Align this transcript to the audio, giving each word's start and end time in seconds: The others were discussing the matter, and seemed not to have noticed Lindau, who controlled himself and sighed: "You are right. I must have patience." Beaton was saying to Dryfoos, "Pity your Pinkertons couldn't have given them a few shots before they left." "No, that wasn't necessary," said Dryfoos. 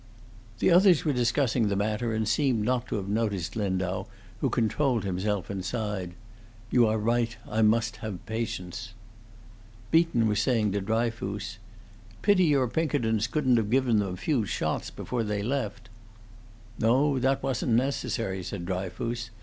The 0.57 0.71
others 0.71 1.05
were 1.05 1.13
discussing 1.13 1.67
the 1.67 1.75
matter, 1.75 2.11
and 2.11 2.27
seemed 2.27 2.63
not 2.63 2.87
to 2.87 2.95
have 2.95 3.07
noticed 3.07 3.55
Lindau, 3.55 4.07
who 4.39 4.49
controlled 4.49 5.03
himself 5.03 5.47
and 5.51 5.63
sighed: 5.63 6.15
"You 6.71 6.87
are 6.87 6.97
right. 6.97 7.37
I 7.47 7.61
must 7.61 7.97
have 7.97 8.25
patience." 8.25 8.95
Beaton 9.91 10.27
was 10.27 10.41
saying 10.41 10.71
to 10.71 10.81
Dryfoos, 10.81 11.59
"Pity 12.23 12.45
your 12.45 12.67
Pinkertons 12.67 13.27
couldn't 13.27 13.57
have 13.57 13.69
given 13.69 13.99
them 13.99 14.15
a 14.15 14.17
few 14.17 14.43
shots 14.43 14.89
before 14.89 15.23
they 15.23 15.43
left." 15.43 15.87
"No, 16.79 17.19
that 17.19 17.43
wasn't 17.43 17.73
necessary," 17.73 18.41
said 18.41 18.65
Dryfoos. 18.65 19.29